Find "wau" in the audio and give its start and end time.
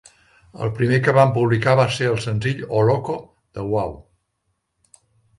3.75-3.93